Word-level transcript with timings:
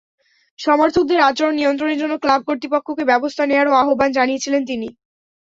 সমর্থকদের 0.59 1.19
আচরণ 1.29 1.53
নিয়ন্ত্রণের 1.57 1.99
জন্য 2.01 2.13
ক্লাব 2.23 2.41
কর্তৃপক্ষকে 2.47 3.03
ব্যবস্থা 3.11 3.43
নেওয়ারও 3.45 3.77
আহ্বান 3.81 4.09
জানিয়েছিলেন 4.17 4.61
তিনি। 4.65 4.87